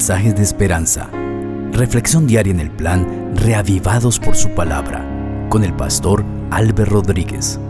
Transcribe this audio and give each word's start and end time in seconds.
mensajes 0.00 0.34
de 0.34 0.42
esperanza. 0.42 1.10
Reflexión 1.72 2.26
diaria 2.26 2.54
en 2.54 2.60
el 2.60 2.70
plan 2.70 3.34
Reavivados 3.36 4.18
por 4.18 4.34
su 4.34 4.48
palabra 4.54 5.06
con 5.50 5.62
el 5.62 5.74
pastor 5.74 6.24
Álvaro 6.50 6.86
Rodríguez. 6.86 7.60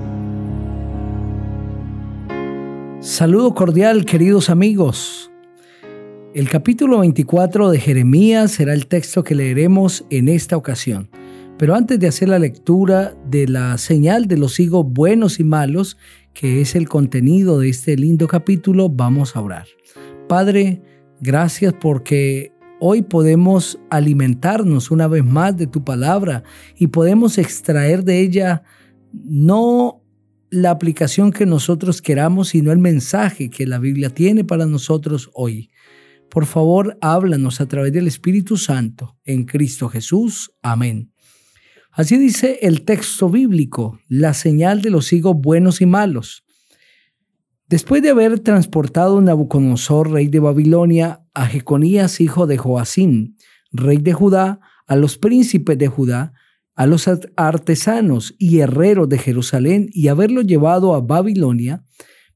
Saludo 3.00 3.52
cordial, 3.52 4.04
queridos 4.04 4.48
amigos. 4.48 5.32
El 6.32 6.48
capítulo 6.48 7.00
24 7.00 7.68
de 7.68 7.80
Jeremías 7.80 8.52
será 8.52 8.74
el 8.74 8.86
texto 8.86 9.24
que 9.24 9.34
leeremos 9.34 10.04
en 10.08 10.28
esta 10.28 10.56
ocasión. 10.56 11.10
Pero 11.58 11.74
antes 11.74 11.98
de 11.98 12.06
hacer 12.06 12.28
la 12.28 12.38
lectura 12.38 13.12
de 13.28 13.48
la 13.48 13.76
señal 13.76 14.28
de 14.28 14.38
los 14.38 14.60
higos 14.60 14.86
buenos 14.88 15.40
y 15.40 15.42
malos, 15.42 15.96
que 16.32 16.60
es 16.60 16.76
el 16.76 16.88
contenido 16.88 17.58
de 17.58 17.70
este 17.70 17.96
lindo 17.96 18.28
capítulo, 18.28 18.88
vamos 18.88 19.34
a 19.34 19.40
orar. 19.40 19.66
Padre, 20.28 20.80
gracias 21.20 21.74
porque 21.80 22.52
hoy 22.80 23.02
podemos 23.02 23.78
alimentarnos 23.90 24.90
una 24.90 25.06
vez 25.06 25.24
más 25.24 25.56
de 25.56 25.66
tu 25.66 25.84
palabra 25.84 26.42
y 26.76 26.88
podemos 26.88 27.38
extraer 27.38 28.04
de 28.04 28.20
ella 28.20 28.62
no 29.12 30.02
la 30.50 30.70
aplicación 30.70 31.30
que 31.30 31.46
nosotros 31.46 32.02
queramos, 32.02 32.48
sino 32.48 32.72
el 32.72 32.78
mensaje 32.78 33.50
que 33.50 33.66
la 33.66 33.78
Biblia 33.78 34.10
tiene 34.10 34.44
para 34.44 34.66
nosotros 34.66 35.30
hoy. 35.34 35.70
Por 36.28 36.46
favor, 36.46 36.96
háblanos 37.00 37.60
a 37.60 37.66
través 37.66 37.92
del 37.92 38.06
Espíritu 38.06 38.56
Santo 38.56 39.18
en 39.24 39.44
Cristo 39.44 39.88
Jesús. 39.88 40.52
Amén. 40.62 41.12
Así 41.92 42.16
dice 42.18 42.60
el 42.62 42.82
texto 42.82 43.28
bíblico, 43.28 44.00
la 44.08 44.32
señal 44.32 44.80
de 44.80 44.90
los 44.90 45.12
higos 45.12 45.36
buenos 45.36 45.80
y 45.80 45.86
malos. 45.86 46.44
Después 47.70 48.02
de 48.02 48.10
haber 48.10 48.40
transportado 48.40 49.20
Nabucodonosor, 49.20 50.10
rey 50.10 50.26
de 50.26 50.40
Babilonia, 50.40 51.24
a 51.34 51.46
Jeconías, 51.46 52.20
hijo 52.20 52.48
de 52.48 52.58
Joacín, 52.58 53.36
rey 53.70 53.98
de 53.98 54.12
Judá, 54.12 54.58
a 54.88 54.96
los 54.96 55.18
príncipes 55.18 55.78
de 55.78 55.86
Judá, 55.86 56.32
a 56.74 56.86
los 56.88 57.08
artesanos 57.36 58.34
y 58.38 58.58
herreros 58.58 59.08
de 59.08 59.18
Jerusalén 59.18 59.88
y 59.92 60.08
haberlo 60.08 60.42
llevado 60.42 60.96
a 60.96 61.00
Babilonia, 61.00 61.84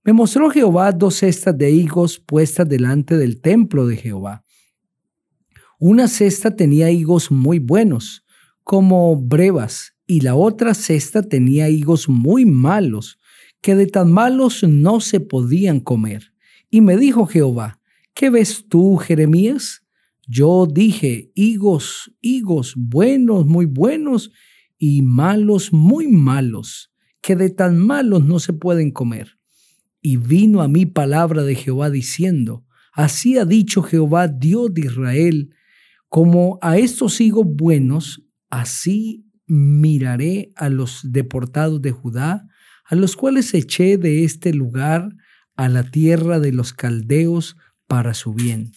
me 0.04 0.12
mostró 0.12 0.50
Jehová 0.50 0.92
dos 0.92 1.16
cestas 1.16 1.58
de 1.58 1.68
higos 1.72 2.20
puestas 2.20 2.68
delante 2.68 3.16
del 3.16 3.40
templo 3.40 3.88
de 3.88 3.96
Jehová. 3.96 4.44
Una 5.80 6.06
cesta 6.06 6.54
tenía 6.54 6.92
higos 6.92 7.32
muy 7.32 7.58
buenos, 7.58 8.24
como 8.62 9.16
brevas, 9.16 9.96
y 10.06 10.20
la 10.20 10.36
otra 10.36 10.74
cesta 10.74 11.24
tenía 11.24 11.68
higos 11.70 12.08
muy 12.08 12.44
malos, 12.44 13.18
que 13.64 13.74
de 13.74 13.86
tan 13.86 14.12
malos 14.12 14.62
no 14.62 15.00
se 15.00 15.20
podían 15.20 15.80
comer. 15.80 16.34
Y 16.68 16.82
me 16.82 16.98
dijo 16.98 17.24
Jehová, 17.24 17.80
¿qué 18.12 18.28
ves 18.28 18.66
tú, 18.68 18.98
Jeremías? 18.98 19.86
Yo 20.28 20.66
dije, 20.70 21.32
higos, 21.34 22.14
higos, 22.20 22.74
buenos, 22.76 23.46
muy 23.46 23.64
buenos, 23.64 24.32
y 24.76 25.00
malos, 25.00 25.72
muy 25.72 26.08
malos, 26.08 26.92
que 27.22 27.36
de 27.36 27.48
tan 27.48 27.78
malos 27.78 28.22
no 28.22 28.38
se 28.38 28.52
pueden 28.52 28.90
comer. 28.90 29.38
Y 30.02 30.18
vino 30.18 30.60
a 30.60 30.68
mí 30.68 30.84
palabra 30.84 31.42
de 31.42 31.54
Jehová 31.54 31.88
diciendo, 31.88 32.66
así 32.92 33.38
ha 33.38 33.46
dicho 33.46 33.82
Jehová, 33.82 34.28
Dios 34.28 34.74
de 34.74 34.82
Israel, 34.82 35.54
como 36.10 36.58
a 36.60 36.76
estos 36.76 37.18
higos 37.18 37.46
buenos, 37.48 38.26
así 38.50 39.24
miraré 39.46 40.52
a 40.54 40.68
los 40.68 41.00
deportados 41.02 41.80
de 41.80 41.92
Judá, 41.92 42.46
a 42.84 42.94
los 42.94 43.16
cuales 43.16 43.54
eché 43.54 43.96
de 43.98 44.24
este 44.24 44.52
lugar 44.52 45.14
a 45.56 45.68
la 45.68 45.90
tierra 45.90 46.40
de 46.40 46.52
los 46.52 46.72
caldeos 46.72 47.56
para 47.86 48.14
su 48.14 48.34
bien. 48.34 48.72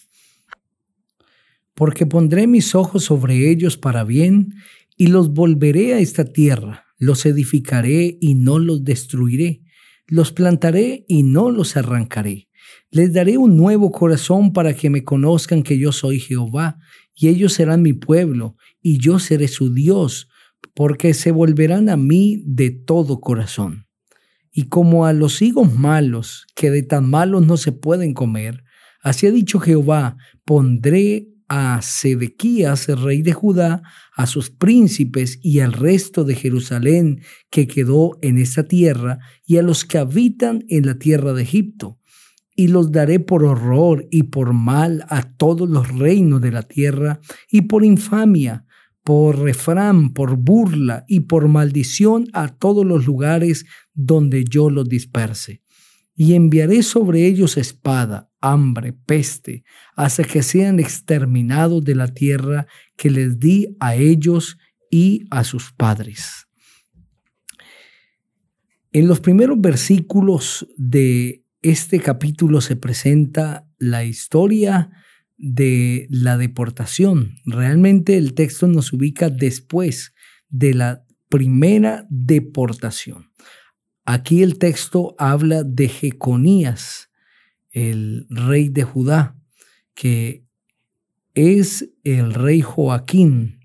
Porque 1.74 2.06
pondré 2.06 2.46
mis 2.46 2.74
ojos 2.74 3.04
sobre 3.04 3.50
ellos 3.50 3.76
para 3.76 4.04
bien, 4.04 4.54
y 4.96 5.08
los 5.08 5.32
volveré 5.32 5.94
a 5.94 6.00
esta 6.00 6.24
tierra, 6.24 6.86
los 6.98 7.24
edificaré 7.24 8.18
y 8.20 8.34
no 8.34 8.58
los 8.58 8.82
destruiré, 8.82 9.62
los 10.06 10.32
plantaré 10.32 11.04
y 11.06 11.22
no 11.22 11.50
los 11.50 11.76
arrancaré. 11.76 12.48
Les 12.90 13.12
daré 13.12 13.38
un 13.38 13.56
nuevo 13.56 13.92
corazón 13.92 14.52
para 14.52 14.74
que 14.74 14.90
me 14.90 15.04
conozcan 15.04 15.62
que 15.62 15.78
yo 15.78 15.92
soy 15.92 16.18
Jehová, 16.18 16.78
y 17.14 17.28
ellos 17.28 17.52
serán 17.52 17.82
mi 17.82 17.92
pueblo, 17.92 18.56
y 18.80 18.98
yo 18.98 19.18
seré 19.18 19.48
su 19.48 19.72
Dios, 19.72 20.28
porque 20.74 21.14
se 21.14 21.30
volverán 21.30 21.88
a 21.88 21.96
mí 21.96 22.42
de 22.44 22.70
todo 22.70 23.20
corazón. 23.20 23.87
Y 24.58 24.64
como 24.64 25.06
a 25.06 25.12
los 25.12 25.40
higos 25.40 25.72
malos, 25.72 26.48
que 26.56 26.72
de 26.72 26.82
tan 26.82 27.08
malos 27.08 27.46
no 27.46 27.56
se 27.56 27.70
pueden 27.70 28.12
comer, 28.12 28.64
así 29.00 29.28
ha 29.28 29.30
dicho 29.30 29.60
Jehová, 29.60 30.16
pondré 30.44 31.28
a 31.46 31.80
Sedequías, 31.80 32.88
el 32.88 33.00
rey 33.00 33.22
de 33.22 33.32
Judá, 33.32 33.82
a 34.16 34.26
sus 34.26 34.50
príncipes 34.50 35.38
y 35.44 35.60
al 35.60 35.72
resto 35.72 36.24
de 36.24 36.34
Jerusalén 36.34 37.20
que 37.50 37.68
quedó 37.68 38.18
en 38.20 38.36
esa 38.36 38.64
tierra, 38.64 39.20
y 39.46 39.58
a 39.58 39.62
los 39.62 39.84
que 39.84 39.98
habitan 39.98 40.64
en 40.68 40.86
la 40.86 40.98
tierra 40.98 41.34
de 41.34 41.42
Egipto. 41.44 42.00
Y 42.56 42.66
los 42.66 42.90
daré 42.90 43.20
por 43.20 43.44
horror 43.44 44.08
y 44.10 44.24
por 44.24 44.54
mal 44.54 45.04
a 45.08 45.36
todos 45.36 45.70
los 45.70 45.86
reinos 45.96 46.40
de 46.40 46.50
la 46.50 46.64
tierra, 46.64 47.20
y 47.48 47.60
por 47.60 47.84
infamia, 47.84 48.66
por 49.08 49.38
refrán, 49.38 50.12
por 50.12 50.36
burla 50.36 51.06
y 51.08 51.20
por 51.20 51.48
maldición 51.48 52.26
a 52.34 52.48
todos 52.48 52.84
los 52.84 53.06
lugares 53.06 53.64
donde 53.94 54.44
yo 54.44 54.68
los 54.68 54.86
disperse. 54.86 55.62
Y 56.14 56.34
enviaré 56.34 56.82
sobre 56.82 57.24
ellos 57.24 57.56
espada, 57.56 58.30
hambre, 58.42 58.92
peste, 58.92 59.64
hasta 59.96 60.24
que 60.24 60.42
sean 60.42 60.78
exterminados 60.78 61.82
de 61.84 61.94
la 61.94 62.08
tierra 62.08 62.66
que 62.98 63.08
les 63.08 63.38
di 63.38 63.74
a 63.80 63.94
ellos 63.94 64.58
y 64.90 65.24
a 65.30 65.42
sus 65.42 65.72
padres. 65.72 66.46
En 68.92 69.08
los 69.08 69.20
primeros 69.20 69.58
versículos 69.58 70.68
de 70.76 71.46
este 71.62 72.00
capítulo 72.00 72.60
se 72.60 72.76
presenta 72.76 73.66
la 73.78 74.04
historia 74.04 74.90
de 75.38 76.06
la 76.10 76.36
deportación. 76.36 77.36
Realmente 77.46 78.18
el 78.18 78.34
texto 78.34 78.66
nos 78.66 78.92
ubica 78.92 79.30
después 79.30 80.12
de 80.48 80.74
la 80.74 81.04
primera 81.28 82.06
deportación. 82.10 83.30
Aquí 84.04 84.42
el 84.42 84.58
texto 84.58 85.14
habla 85.18 85.62
de 85.62 85.88
Jeconías, 85.88 87.10
el 87.70 88.26
rey 88.30 88.68
de 88.68 88.82
Judá, 88.82 89.36
que 89.94 90.44
es 91.34 91.90
el 92.04 92.34
rey 92.34 92.60
Joaquín. 92.60 93.60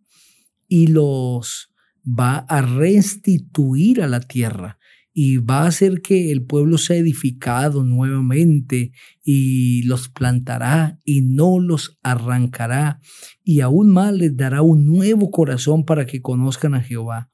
y 0.69 0.88
los 0.88 1.73
va 2.06 2.38
a 2.49 2.62
restituir 2.62 4.02
a 4.02 4.06
la 4.06 4.20
tierra 4.20 4.78
y 5.18 5.38
va 5.38 5.62
a 5.62 5.68
hacer 5.68 6.02
que 6.02 6.30
el 6.30 6.44
pueblo 6.44 6.76
sea 6.76 6.98
edificado 6.98 7.84
nuevamente 7.84 8.92
y 9.24 9.82
los 9.84 10.10
plantará 10.10 11.00
y 11.06 11.22
no 11.22 11.58
los 11.58 11.98
arrancará 12.02 13.00
y 13.42 13.60
aún 13.60 13.88
más 13.88 14.12
les 14.12 14.36
dará 14.36 14.60
un 14.60 14.84
nuevo 14.84 15.30
corazón 15.30 15.86
para 15.86 16.04
que 16.04 16.20
conozcan 16.20 16.74
a 16.74 16.82
Jehová. 16.82 17.30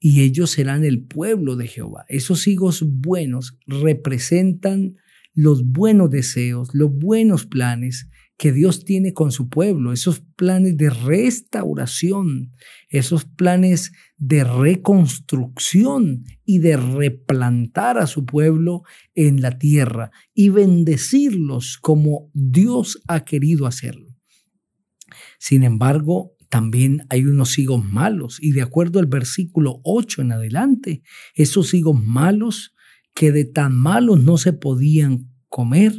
Y 0.00 0.22
ellos 0.22 0.52
serán 0.52 0.82
el 0.82 1.04
pueblo 1.04 1.56
de 1.56 1.66
Jehová. 1.66 2.06
Esos 2.08 2.48
hijos 2.48 2.82
buenos 2.82 3.58
representan 3.66 4.94
los 5.34 5.66
buenos 5.66 6.08
deseos, 6.08 6.70
los 6.72 6.90
buenos 6.90 7.44
planes 7.44 8.08
que 8.38 8.52
Dios 8.52 8.84
tiene 8.84 9.12
con 9.12 9.32
su 9.32 9.48
pueblo, 9.48 9.92
esos 9.92 10.20
planes 10.36 10.76
de 10.76 10.90
restauración, 10.90 12.52
esos 12.88 13.24
planes 13.24 13.90
de 14.16 14.44
reconstrucción 14.44 16.22
y 16.44 16.60
de 16.60 16.76
replantar 16.76 17.98
a 17.98 18.06
su 18.06 18.24
pueblo 18.24 18.84
en 19.16 19.42
la 19.42 19.58
tierra 19.58 20.12
y 20.34 20.50
bendecirlos 20.50 21.78
como 21.78 22.30
Dios 22.32 23.02
ha 23.08 23.24
querido 23.24 23.66
hacerlo. 23.66 24.06
Sin 25.40 25.64
embargo, 25.64 26.36
también 26.48 27.06
hay 27.10 27.24
unos 27.24 27.58
higos 27.58 27.84
malos 27.84 28.38
y 28.40 28.52
de 28.52 28.62
acuerdo 28.62 29.00
al 29.00 29.06
versículo 29.06 29.80
8 29.82 30.22
en 30.22 30.32
adelante, 30.32 31.02
esos 31.34 31.74
higos 31.74 32.00
malos 32.00 32.72
que 33.14 33.32
de 33.32 33.44
tan 33.44 33.74
malos 33.74 34.22
no 34.22 34.38
se 34.38 34.52
podían 34.52 35.28
comer, 35.48 35.92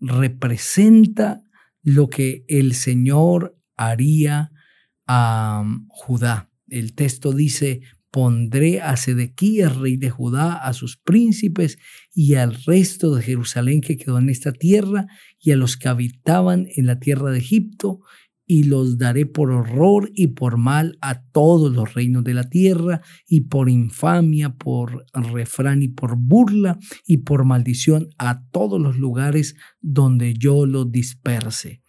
representa 0.00 1.42
lo 1.84 2.08
que 2.08 2.44
el 2.48 2.74
Señor 2.74 3.56
haría 3.76 4.50
a 5.06 5.62
um, 5.62 5.86
Judá. 5.88 6.50
El 6.68 6.94
texto 6.94 7.32
dice, 7.32 7.82
pondré 8.10 8.80
a 8.80 8.96
Sedequías, 8.96 9.76
rey 9.76 9.96
de 9.96 10.08
Judá, 10.08 10.54
a 10.54 10.72
sus 10.72 10.96
príncipes 10.96 11.78
y 12.14 12.34
al 12.34 12.54
resto 12.64 13.14
de 13.14 13.22
Jerusalén 13.22 13.82
que 13.82 13.98
quedó 13.98 14.18
en 14.18 14.30
esta 14.30 14.52
tierra 14.52 15.06
y 15.38 15.52
a 15.52 15.56
los 15.56 15.76
que 15.76 15.88
habitaban 15.88 16.66
en 16.74 16.86
la 16.86 16.98
tierra 16.98 17.30
de 17.30 17.38
Egipto, 17.38 18.00
y 18.46 18.64
los 18.64 18.98
daré 18.98 19.26
por 19.26 19.50
horror 19.50 20.10
y 20.14 20.28
por 20.28 20.58
mal 20.58 20.98
a 21.00 21.22
todos 21.22 21.72
los 21.72 21.94
reinos 21.94 22.24
de 22.24 22.34
la 22.34 22.48
tierra, 22.50 23.00
y 23.26 23.42
por 23.42 23.70
infamia, 23.70 24.54
por 24.54 25.06
refrán 25.12 25.82
y 25.82 25.88
por 25.88 26.16
burla, 26.16 26.78
y 27.06 27.18
por 27.18 27.44
maldición 27.44 28.08
a 28.18 28.42
todos 28.50 28.80
los 28.80 28.98
lugares 28.98 29.56
donde 29.80 30.34
yo 30.34 30.66
los 30.66 30.90
disperse. 30.92 31.82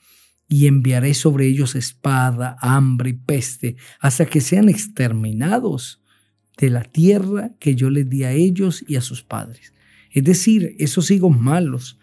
Y 0.48 0.68
enviaré 0.68 1.14
sobre 1.14 1.48
ellos 1.48 1.76
espada, 1.76 2.56
hambre 2.62 3.10
y 3.12 3.14
peste, 3.14 3.76
hasta 4.00 4.26
que 4.26 4.42
sean 4.42 4.70
exterminados 4.70 6.04
de 6.58 6.70
la 6.70 6.84
tierra 6.84 7.52
que 7.60 7.76
yo 7.76 7.90
les 7.90 8.10
di 8.10 8.24
a 8.24 8.32
ellos 8.32 8.84
y 8.88 8.96
a 8.96 9.02
sus 9.02 9.24
padres. 9.24 9.74
Es 10.12 10.24
decir, 10.24 10.76
esos 10.80 11.12
higos 11.12 11.38
malos 11.38 12.00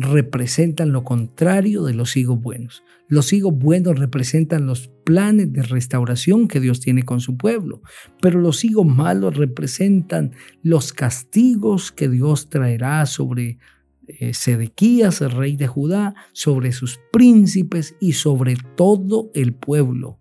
representan 0.00 0.92
lo 0.92 1.04
contrario 1.04 1.84
de 1.84 1.94
los 1.94 2.16
higos 2.16 2.40
buenos. 2.40 2.82
Los 3.08 3.32
higos 3.32 3.54
buenos 3.56 3.98
representan 3.98 4.66
los 4.66 4.88
planes 5.04 5.52
de 5.52 5.62
restauración 5.62 6.48
que 6.48 6.60
Dios 6.60 6.80
tiene 6.80 7.02
con 7.02 7.20
su 7.20 7.36
pueblo, 7.36 7.82
pero 8.20 8.40
los 8.40 8.64
higos 8.64 8.86
malos 8.86 9.36
representan 9.36 10.32
los 10.62 10.92
castigos 10.92 11.90
que 11.90 12.08
Dios 12.08 12.48
traerá 12.48 13.06
sobre 13.06 13.58
eh, 14.06 14.34
Sedequías, 14.34 15.20
el 15.20 15.32
rey 15.32 15.56
de 15.56 15.66
Judá, 15.66 16.14
sobre 16.32 16.72
sus 16.72 17.00
príncipes 17.12 17.96
y 18.00 18.12
sobre 18.12 18.56
todo 18.76 19.30
el 19.34 19.54
pueblo. 19.54 20.18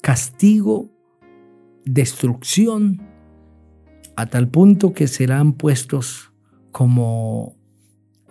Castigo, 0.00 0.90
destrucción, 1.84 3.02
a 4.16 4.26
tal 4.26 4.48
punto 4.48 4.92
que 4.92 5.08
serán 5.08 5.54
puestos 5.54 6.32
como 6.70 7.61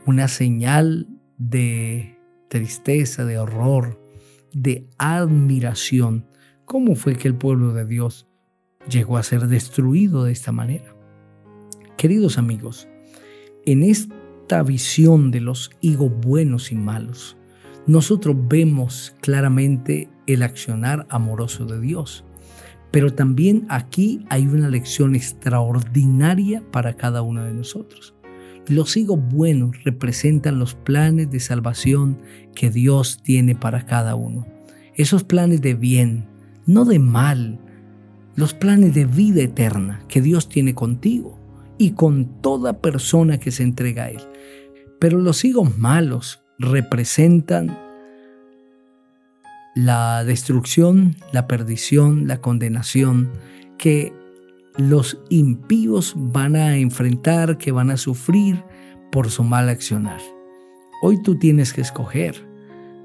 una 0.06 0.28
señal 0.28 1.08
de 1.38 2.18
tristeza, 2.48 3.26
de 3.26 3.38
horror, 3.38 4.00
de 4.54 4.88
admiración. 4.98 6.28
¿Cómo 6.66 6.96
fue 6.96 7.16
que 7.16 7.28
el 7.28 7.36
pueblo 7.36 7.74
de 7.74 7.86
Dios 7.86 8.28
llegó 8.90 9.18
a 9.18 9.24
ser 9.24 9.48
destruido 9.48 10.24
de 10.24 10.32
esta 10.32 10.52
manera? 10.52 10.96
Queridos 11.98 12.38
amigos, 12.38 12.88
en 13.66 13.84
esta 13.84 14.64
visión 14.64 15.32
de 15.32 15.42
los 15.42 15.72
higos 15.82 16.12
buenos 16.20 16.72
y 16.72 16.76
malos, 16.76 17.38
nosotros 17.88 18.36
vemos 18.48 19.16
claramente 19.22 20.10
el 20.28 20.44
accionar 20.44 21.06
amoroso 21.10 21.66
de 21.66 21.80
Dios. 21.80 22.26
Pero 22.92 23.14
también 23.14 23.66
aquí 23.70 24.26
hay 24.30 24.48
una 24.48 24.68
lección 24.68 25.16
extraordinaria 25.16 26.62
para 26.72 26.96
cada 26.96 27.22
uno 27.22 27.44
de 27.44 27.54
nosotros. 27.54 28.14
Los 28.68 28.96
higos 28.96 29.20
buenos 29.30 29.84
representan 29.84 30.60
los 30.60 30.76
planes 30.76 31.32
de 31.32 31.40
salvación 31.40 32.20
que 32.56 32.70
Dios 32.70 33.22
tiene 33.24 33.56
para 33.56 33.86
cada 33.86 34.16
uno. 34.16 34.46
Esos 34.96 35.24
planes 35.24 35.62
de 35.62 35.74
bien, 35.74 36.26
no 36.66 36.86
de 36.86 37.00
mal, 37.00 37.60
los 38.36 38.54
planes 38.54 38.94
de 38.94 39.06
vida 39.06 39.42
eterna 39.42 40.04
que 40.08 40.22
Dios 40.22 40.48
tiene 40.48 40.74
contigo 40.76 41.40
y 41.78 41.92
con 41.92 42.42
toda 42.42 42.82
persona 42.82 43.40
que 43.40 43.52
se 43.52 43.64
entrega 43.64 44.06
a 44.06 44.10
Él. 44.10 44.22
Pero 45.00 45.20
los 45.20 45.44
higos 45.44 45.78
malos 45.78 46.42
representan 46.60 47.78
la 49.74 50.24
destrucción, 50.24 51.16
la 51.32 51.48
perdición, 51.48 52.28
la 52.28 52.42
condenación 52.42 53.32
que 53.78 54.14
los 54.78 55.20
impíos 55.30 56.14
van 56.16 56.56
a 56.56 56.78
enfrentar, 56.78 57.58
que 57.58 57.72
van 57.72 57.92
a 57.92 57.98
sufrir 57.98 58.64
por 59.12 59.30
su 59.30 59.44
mal 59.44 59.70
accionar. 59.70 60.22
Hoy 61.02 61.22
tú 61.22 61.38
tienes 61.38 61.74
que 61.74 61.82
escoger 61.82 62.48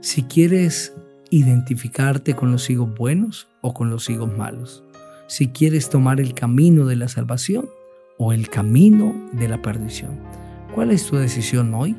si 0.00 0.22
quieres 0.22 0.94
identificarte 1.30 2.34
con 2.34 2.52
los 2.52 2.70
higos 2.70 2.94
buenos 2.94 3.48
o 3.60 3.74
con 3.74 3.90
los 3.90 4.08
higos 4.08 4.36
malos. 4.36 4.84
Si 5.26 5.48
quieres 5.48 5.90
tomar 5.90 6.20
el 6.20 6.34
camino 6.34 6.86
de 6.86 6.96
la 6.96 7.08
salvación 7.08 7.68
o 8.18 8.32
el 8.32 8.48
camino 8.48 9.14
de 9.32 9.48
la 9.48 9.60
perdición. 9.60 10.20
¿Cuál 10.74 10.92
es 10.92 11.06
tu 11.06 11.16
decisión 11.16 11.74
hoy? 11.74 11.96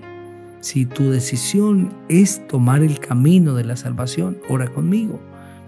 Si 0.62 0.86
tu 0.86 1.12
decisión 1.12 1.94
es 2.10 2.46
tomar 2.48 2.84
el 2.84 3.00
camino 3.00 3.54
de 3.54 3.66
la 3.66 3.76
salvación, 3.76 4.40
ora 4.50 4.68
conmigo. 4.68 5.20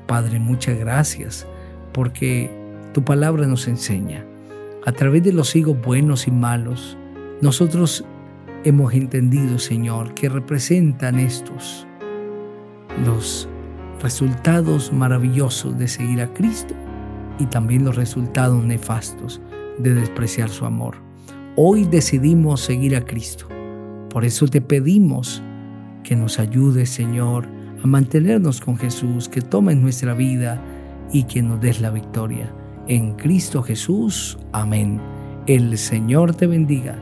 Padre, 0.07 0.39
muchas 0.39 0.79
gracias 0.79 1.45
porque 1.93 2.58
tu 2.99 3.05
palabra 3.05 3.47
nos 3.47 3.69
enseña. 3.69 4.25
A 4.85 4.91
través 4.91 5.23
de 5.23 5.31
los 5.31 5.55
higos 5.55 5.81
buenos 5.81 6.27
y 6.27 6.31
malos, 6.31 6.97
nosotros 7.41 8.03
hemos 8.65 8.93
entendido, 8.93 9.57
Señor, 9.57 10.13
que 10.15 10.27
representan 10.27 11.17
estos 11.17 11.87
los 13.05 13.47
resultados 14.01 14.91
maravillosos 14.91 15.79
de 15.79 15.87
seguir 15.87 16.19
a 16.19 16.33
Cristo 16.33 16.75
y 17.39 17.45
también 17.45 17.85
los 17.85 17.95
resultados 17.95 18.65
nefastos 18.65 19.39
de 19.77 19.93
despreciar 19.93 20.49
su 20.49 20.65
amor. 20.65 20.97
Hoy 21.55 21.85
decidimos 21.85 22.59
seguir 22.59 22.97
a 22.97 23.05
Cristo. 23.05 23.47
Por 24.09 24.25
eso 24.25 24.45
te 24.45 24.59
pedimos 24.59 25.41
que 26.03 26.17
nos 26.17 26.37
ayudes, 26.37 26.89
Señor, 26.89 27.47
a 27.81 27.87
mantenernos 27.87 28.59
con 28.59 28.75
Jesús, 28.75 29.29
que 29.29 29.39
tomes 29.39 29.77
nuestra 29.77 30.13
vida 30.13 30.61
y 31.13 31.23
que 31.23 31.41
nos 31.41 31.61
des 31.61 31.79
la 31.79 31.91
victoria 31.91 32.53
en 32.89 33.13
Cristo 33.13 33.61
Jesús. 33.63 34.37
Amén. 34.51 34.99
El 35.47 35.77
Señor 35.77 36.35
te 36.35 36.47
bendiga. 36.47 36.99